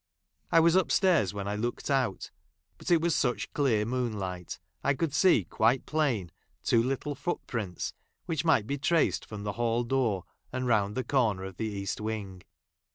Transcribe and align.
■! 0.01 0.03
I 0.51 0.59
was 0.59 0.75
up 0.75 0.91
stairs 0.91 1.31
when 1.31 1.47
I 1.47 1.55
looked 1.55 1.91
out; 1.91 2.31
but, 2.79 2.89
it 2.89 2.95
i 2.95 2.97
was 2.97 3.15
such 3.15 3.53
clear 3.53 3.85
moonlight, 3.85 4.57
I 4.83 4.95
could 4.95 5.13
see 5.13 5.43
quite 5.43 5.85
plain 5.85 6.31
two 6.63 6.81
little 6.81 7.13
footprints, 7.13 7.93
which 8.25 8.43
might 8.43 8.65
be 8.65 8.79
traced 8.79 9.23
from 9.23 9.43
the 9.43 9.51
hall 9.61 9.83
door, 9.83 10.23
and 10.51 10.65
round 10.65 10.95
the 10.95 11.01
i 11.01 11.03
corner 11.03 11.43
of 11.43 11.57
the 11.57 11.67
east 11.67 12.01
wing. 12.01 12.41